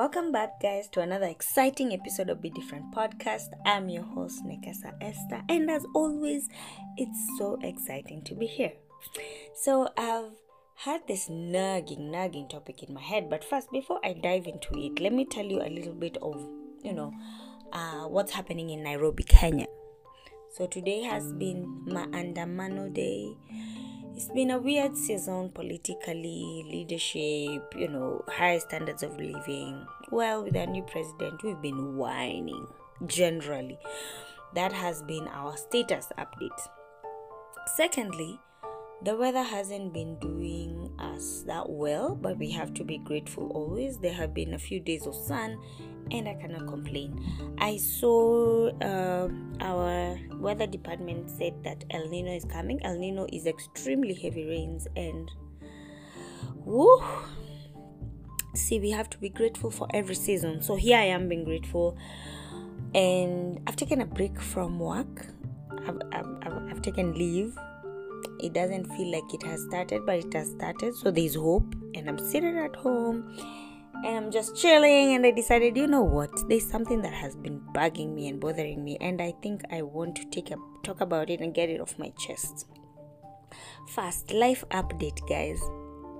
[0.00, 3.48] Welcome back, guys, to another exciting episode of Be Different Podcast.
[3.66, 6.48] I'm your host, Nekesa Esther, and as always,
[6.96, 8.72] it's so exciting to be here.
[9.54, 10.32] So, I've
[10.74, 15.00] had this nagging, nagging topic in my head, but first, before I dive into it,
[15.00, 16.48] let me tell you a little bit of,
[16.82, 17.12] you know,
[17.74, 19.66] uh, what's happening in Nairobi, Kenya.
[20.48, 23.36] So, today has been Maandamano Day
[24.20, 29.86] it's been a weird season politically, leadership, you know, high standards of living.
[30.10, 32.66] Well, with our new president, we've been whining
[33.06, 33.78] generally.
[34.54, 36.60] That has been our status update.
[37.76, 38.38] Secondly,
[39.02, 40.59] the weather hasn't been doing
[41.00, 43.98] us that well, but we have to be grateful always.
[43.98, 45.58] There have been a few days of sun
[46.10, 47.54] and I cannot complain.
[47.58, 49.28] I saw uh,
[49.60, 52.84] our weather department said that El Nino is coming.
[52.84, 55.30] El Nino is extremely heavy rains and
[56.56, 57.02] woo.
[58.54, 60.62] See, we have to be grateful for every season.
[60.62, 61.96] So here I am being grateful,
[62.94, 65.26] and I've taken a break from work.
[65.86, 66.26] I've, I've,
[66.68, 67.56] I've taken leave.
[68.40, 70.94] It doesn't feel like it has started, but it has started.
[70.94, 73.36] So there's hope, and I'm sitting at home
[74.04, 77.60] and I'm just chilling and I decided, you know what, there's something that has been
[77.74, 81.28] bugging me and bothering me and I think I want to take a talk about
[81.28, 82.66] it and get it off my chest.
[83.88, 85.60] First, life update, guys.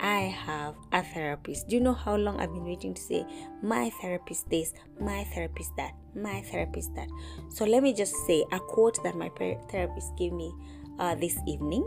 [0.02, 1.68] I have a therapist.
[1.68, 3.24] Do you know how long I've been waiting to say
[3.62, 7.08] my therapist this, my therapist that, my therapist that?
[7.50, 9.30] So let me just say a quote that my
[9.70, 10.52] therapist gave me
[11.00, 11.84] uh, this evening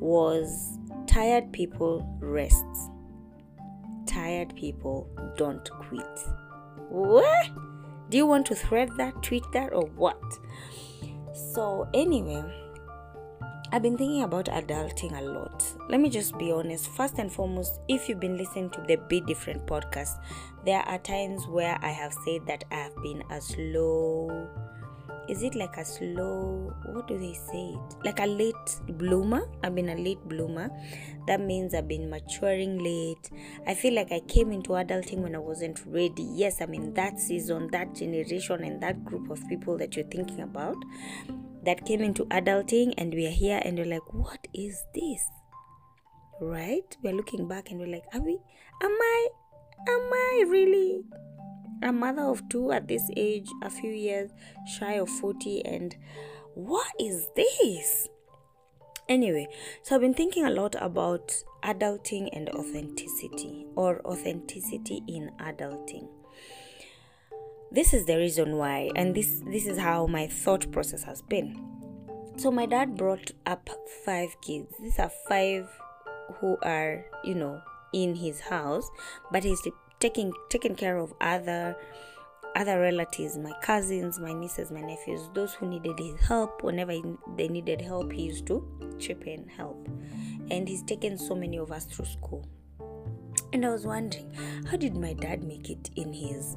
[0.00, 2.64] was tired people rest
[4.14, 6.20] tired people don't quit.
[6.88, 7.50] What?
[8.10, 10.20] Do you want to thread that, tweet that, or what?
[11.52, 12.44] So, anyway,
[13.72, 15.64] I've been thinking about adulting a lot.
[15.88, 16.88] Let me just be honest.
[16.90, 20.20] First and foremost, if you've been listening to the Be Different podcast,
[20.64, 24.48] there are times where I have said that I have been a slow
[25.28, 27.96] is it like a slow what do they say it?
[28.04, 29.48] Like a late bloomer?
[29.62, 30.70] I've been a late bloomer.
[31.26, 33.30] That means i've been maturing late.
[33.66, 36.22] I feel like i came into adulting when i wasn't ready.
[36.34, 40.40] Yes i'm in that season that generation and that group of people that you're thinking
[40.40, 40.76] about
[41.64, 45.24] that came into adulting and we are here and we're like what is this?
[46.40, 46.96] Right?
[47.02, 48.38] We're looking back and we're like are we
[48.82, 49.28] am i
[49.88, 51.04] am i really
[51.82, 54.30] a mother of two at this age, a few years
[54.78, 55.96] shy of 40, and
[56.54, 58.08] what is this?
[59.08, 59.46] Anyway,
[59.82, 66.08] so I've been thinking a lot about adulting and authenticity, or authenticity in adulting.
[67.70, 71.60] This is the reason why, and this this is how my thought process has been.
[72.36, 73.68] So my dad brought up
[74.04, 74.74] five kids.
[74.80, 75.68] These are five
[76.40, 77.60] who are, you know,
[77.92, 78.88] in his house,
[79.30, 79.60] but he's
[80.04, 81.74] taking taking care of other
[82.56, 86.62] other relatives, my cousins, my nieces, my nephews, those who needed his help.
[86.62, 86.92] Whenever
[87.36, 88.56] they needed help, he used to
[88.98, 89.88] chip in help.
[90.50, 92.46] And he's taken so many of us through school.
[93.52, 94.30] And I was wondering,
[94.70, 96.56] how did my dad make it in his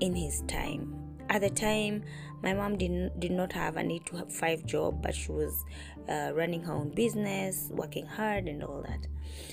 [0.00, 0.94] in his time?
[1.30, 2.04] At the time,
[2.42, 5.64] my mom did, did not have a need to have five job, but she was
[6.08, 9.06] uh, running her own business, working hard, and all that.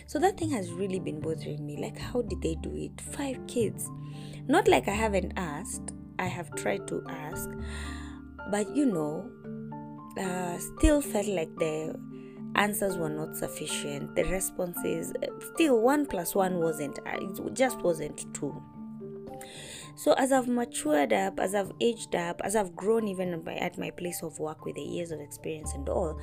[0.05, 1.77] So that thing has really been bothering me.
[1.77, 2.99] Like, how did they do it?
[3.01, 3.89] Five kids.
[4.47, 7.49] Not like I haven't asked, I have tried to ask,
[8.49, 9.29] but you know,
[10.17, 11.95] uh, still felt like the
[12.55, 14.15] answers were not sufficient.
[14.15, 15.13] The responses,
[15.53, 18.55] still, one plus one wasn't, uh, it just wasn't two.
[19.95, 23.89] So as I've matured up, as I've aged up, as I've grown even at my
[23.89, 26.19] place of work with the years of experience and all,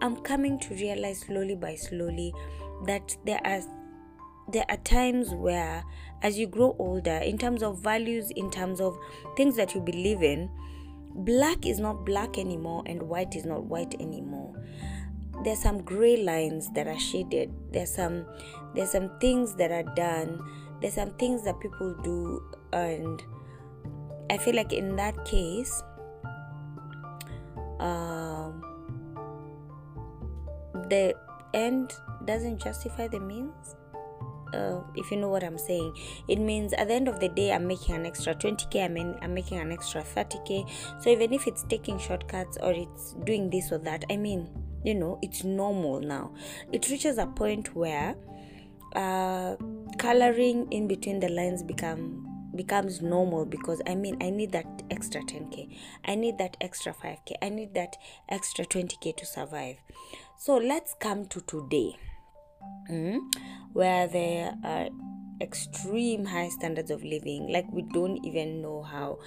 [0.00, 2.34] I'm coming to realize slowly by slowly
[2.86, 3.60] that there are
[4.52, 5.84] there are times where
[6.22, 8.98] as you grow older in terms of values in terms of
[9.36, 10.50] things that you believe in
[11.14, 14.54] black is not black anymore and white is not white anymore.
[15.44, 17.52] There's some gray lines that are shaded.
[17.72, 18.26] There's some
[18.74, 20.40] there's some things that are done.
[20.80, 22.42] There's some things that people do
[22.72, 23.22] and
[24.30, 25.82] i feel like in that case
[27.80, 28.62] um
[30.88, 31.14] the
[31.54, 31.92] end
[32.26, 33.76] doesn't justify the means
[34.54, 35.96] uh, if you know what I'm saying.
[36.28, 39.16] It means at the end of the day, I'm making an extra 20k, I'm, in,
[39.22, 40.68] I'm making an extra 30k.
[41.02, 44.48] So even if it's taking shortcuts or it's doing this or that, I mean,
[44.84, 46.32] you know, it's normal now.
[46.72, 48.14] It reaches a point where
[48.94, 49.56] uh,
[49.98, 55.22] coloring in between the lines become becomes normal because I mean I need that extra
[55.22, 55.74] 10k,
[56.04, 57.96] I need that extra 5k, I need that
[58.28, 59.76] extra 20k to survive.
[60.36, 61.96] So let's come to today,
[62.90, 63.18] mm,
[63.72, 64.88] where there are
[65.40, 69.18] extreme high standards of living like we don't even know how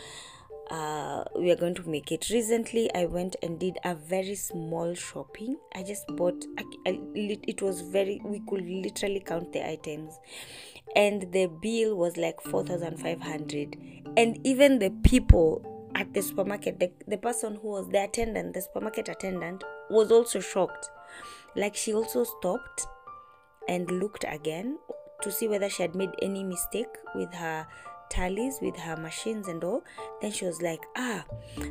[0.72, 2.28] uh, we are going to make it.
[2.32, 5.58] Recently, I went and did a very small shopping.
[5.76, 6.44] I just bought.
[6.88, 8.22] I, it was very.
[8.24, 10.18] We could literally count the items,
[10.96, 13.78] and the bill was like four thousand five hundred.
[14.18, 18.62] And even the people at the supermarket, the, the person who was the attendant, the
[18.62, 20.90] supermarket attendant, was also shocked.
[21.56, 22.88] Like she also stopped
[23.68, 24.78] and looked again
[25.22, 27.66] to see whether she had made any mistake with her
[28.10, 29.84] tallies with her machines and all.
[30.22, 31.26] Then she was like ah.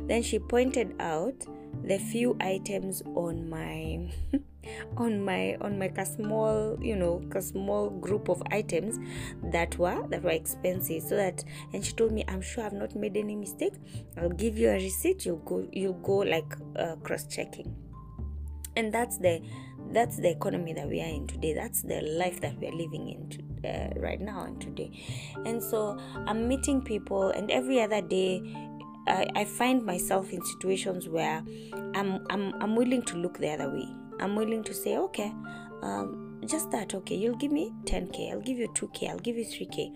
[0.07, 1.35] Then she pointed out
[1.83, 4.11] the few items on my
[4.97, 8.97] on my on my small you know small group of items
[9.51, 11.03] that were that were expensive.
[11.03, 11.43] So that
[11.73, 13.73] and she told me i'm sure i've not made any mistake.
[14.17, 15.25] I'll give you a receipt.
[15.25, 17.75] You'll go you'll go like uh, cross checking
[18.75, 19.41] and that's the
[19.91, 21.53] that's the economy that we are in today.
[21.53, 24.91] That's the life that we are living in uh, right now and today.
[25.45, 25.97] And so
[26.27, 28.41] i'm meeting people and every other day
[29.07, 31.43] I, I find myself in situations where
[31.93, 33.87] I'm, I'm i'm willing to look the other way.
[34.19, 35.33] I'm willing to say okay
[35.81, 39.45] um, just that okay you'll give me 10k i'll give you 2k i'll give you
[39.45, 39.91] 3k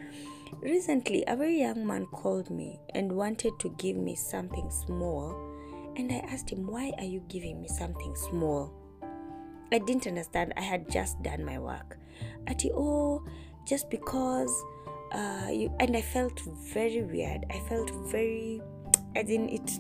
[0.62, 5.36] recently a very young man called me and wanted to give me something small
[5.96, 8.74] and i asked him why are you giving me something small
[9.72, 10.54] I didn't understand.
[10.58, 11.98] I had just done my work.
[12.48, 13.24] Ati, oh,
[13.68, 14.52] just because
[15.12, 16.40] uh, you and I felt
[16.74, 17.46] very weird.
[17.50, 18.62] I felt very,
[19.16, 19.50] I didn't.
[19.50, 19.72] It.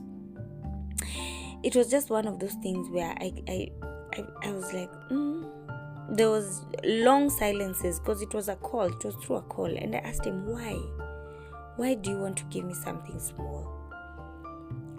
[1.62, 3.69] It was just one of those things where I, I,
[4.13, 5.45] I, I was like, mm.
[6.09, 8.83] there was long silences because it was a call.
[8.83, 10.74] It was through a call, and I asked him why.
[11.75, 13.78] Why do you want to give me something small?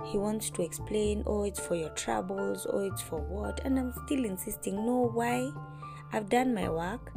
[0.05, 3.61] He wants to explain, oh, it's for your troubles, oh, it's for what.
[3.65, 5.51] And I'm still insisting, no, why?
[6.13, 7.13] I've done my work.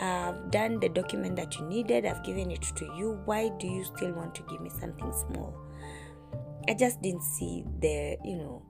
[0.00, 2.06] I've done the document that you needed.
[2.06, 3.20] I've given it to you.
[3.24, 5.54] Why do you still want to give me something small?
[6.68, 8.62] I just didn't see the, you know,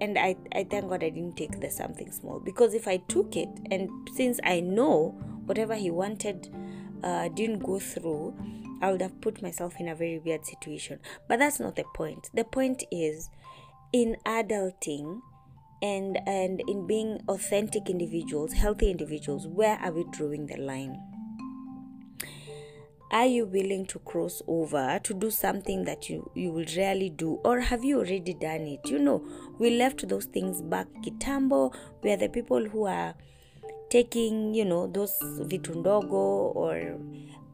[0.00, 3.36] and I, I thank God I didn't take the something small because if I took
[3.36, 5.16] it, and since I know
[5.46, 6.52] whatever he wanted
[7.02, 8.36] uh, didn't go through,
[8.82, 11.00] I would have put myself in a very weird situation.
[11.28, 12.30] But that's not the point.
[12.34, 13.30] The point is
[13.92, 15.20] in adulting
[15.82, 20.98] and and in being authentic individuals, healthy individuals, where are we drawing the line?
[23.12, 27.38] Are you willing to cross over to do something that you, you will rarely do,
[27.44, 28.80] or have you already done it?
[28.90, 29.24] You know,
[29.60, 31.72] we left those things back kitambo.
[32.02, 33.14] We are the people who are
[33.90, 36.98] taking, you know, those vitundogo or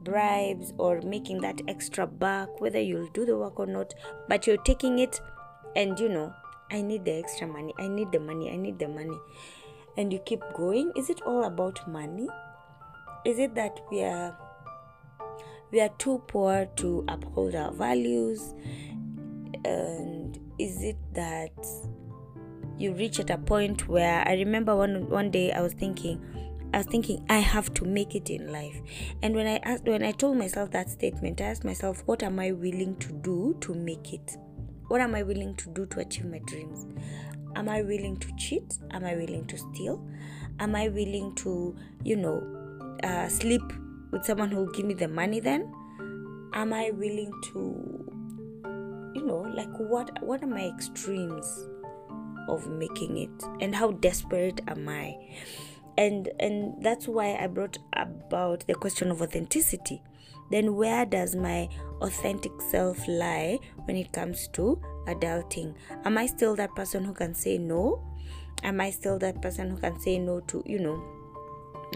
[0.05, 3.95] bribes or making that extra buck, whether you'll do the work or not,
[4.29, 5.21] but you're taking it
[5.77, 6.35] and you know,
[6.71, 9.19] I need the extra money, I need the money, I need the money.
[9.97, 10.91] And you keep going.
[10.97, 12.29] Is it all about money?
[13.27, 14.37] Is it that we are
[15.71, 18.55] we are too poor to uphold our values?
[19.65, 21.53] And is it that
[22.79, 26.25] you reach at a point where I remember one one day I was thinking,
[26.73, 28.81] I was thinking I have to make it in life.
[29.23, 32.39] And when I asked when I told myself that statement, I asked myself, what am
[32.39, 34.37] I willing to do to make it?
[34.89, 36.87] What am I willing to do to achieve my dreams?
[37.57, 38.79] Am I willing to cheat?
[38.91, 40.07] Am I willing to steal?
[40.61, 42.43] Am I willing to, you know,
[43.03, 43.63] uh, sleep
[44.11, 45.71] with someone who'll give me the money then?
[46.55, 48.13] Am I willing to,
[49.15, 51.69] you know, like what what are my extremes
[52.49, 53.45] of making it?
[53.61, 55.17] And how desperate am I?
[55.99, 60.03] And and that's why i brought about the question of authenticity.
[60.51, 61.69] Then where does my
[62.01, 65.75] authentic self lie when it comes to adulting?
[66.05, 68.03] Am i still that person who can say no?
[68.63, 71.03] Am i still that person who can say no to you know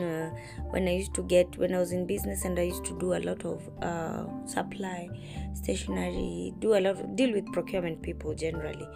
[0.00, 0.30] uh,
[0.70, 3.14] when I used to get when I was in business and I used to do
[3.14, 5.08] a lot of uh, supply,
[5.54, 8.88] stationery, do a lot of, deal with procurement people generally.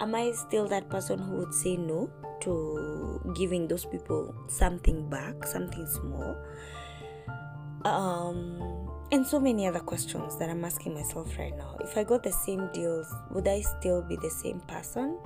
[0.00, 2.10] Am I still that person who would say no
[2.40, 6.36] to giving those people something back, something small.
[7.84, 11.76] Um, and so many other questions that I'm asking myself right now.
[11.80, 15.18] If I got the same deals, would I still be the same person?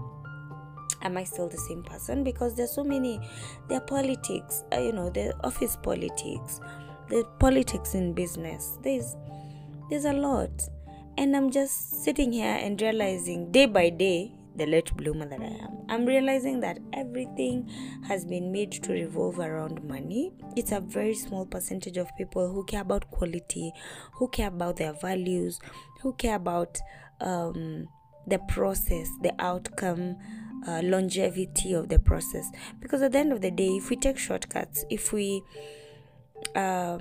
[1.02, 2.22] Am I still the same person?
[2.22, 3.20] Because there's so many,
[3.68, 6.60] there are politics, uh, you know, the office politics,
[7.08, 8.78] the politics in business.
[8.82, 9.16] There's,
[9.88, 10.50] there's a lot,
[11.16, 15.64] and I'm just sitting here and realizing day by day the late bloomer that I
[15.64, 15.78] am.
[15.88, 17.66] I'm realizing that everything
[18.06, 20.32] has been made to revolve around money.
[20.54, 23.72] It's a very small percentage of people who care about quality,
[24.12, 25.58] who care about their values,
[26.02, 26.78] who care about
[27.22, 27.88] um,
[28.26, 30.16] the process, the outcome,
[30.68, 32.44] uh, longevity of the process.
[32.80, 35.42] Because at the end of the day, if we take shortcuts, if we
[36.54, 36.98] uh,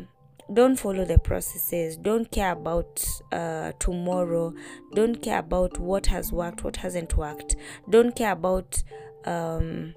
[0.54, 1.98] don't follow the processes.
[1.98, 4.54] Don't care about uh, tomorrow.
[4.94, 7.56] Don't care about what has worked what hasn't worked.
[7.90, 8.82] Don't care about
[9.26, 9.94] um,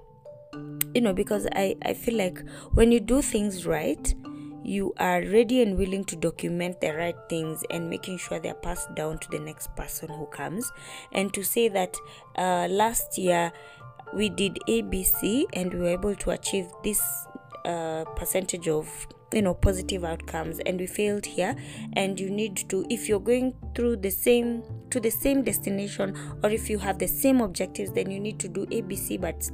[0.93, 2.39] you know because i i feel like
[2.73, 4.13] when you do things right
[4.63, 8.93] you are ready and willing to document the right things and making sure they're passed
[8.95, 10.71] down to the next person who comes.
[11.11, 11.97] And to say that
[12.37, 13.51] uh, last year
[14.13, 17.01] we did abc and we were able to achieve this
[17.65, 21.55] uh, percentage of you know positive outcomes and we failed here.
[21.93, 26.49] And you need to if you're going through the same to the same destination or
[26.49, 29.49] if you have the same objectives then you need to do abc but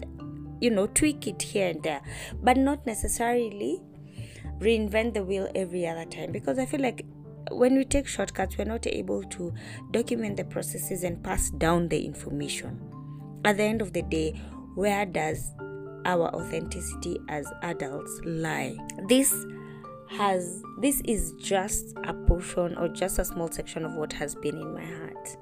[0.60, 2.02] you know tweak it here and there.
[2.42, 3.82] But not necessarily
[4.60, 7.06] reinvent the wheel every other time because i feel like
[7.52, 9.54] when we take shortcuts we're not able to
[9.92, 12.80] document the processes and pass down the information.
[13.46, 14.40] At the end of the day
[14.76, 15.52] where does
[16.06, 18.78] our authenticity as adults lie
[19.08, 19.46] this
[20.10, 24.58] has this is just a portion or just a small section of what has been
[24.58, 25.38] in my heart.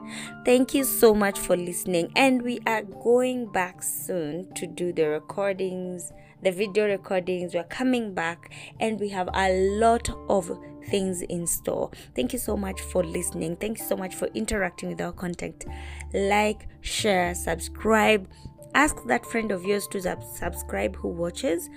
[0.45, 5.07] Thank you so much for listening and we are going back soon to do the
[5.07, 6.11] recordings,
[6.43, 7.53] the video recordings.
[7.53, 10.51] We're coming back and we have a lot of
[10.89, 11.91] things in store.
[12.15, 13.55] Thank you so much for listening.
[13.57, 15.65] Thank you so much for interacting with our content.
[16.13, 18.27] Like, share, subscribe.
[18.77, 21.67] Ask that friend of yours to sub- subscribe who watches.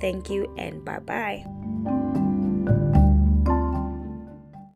[0.00, 1.46] Thank you and bye bye.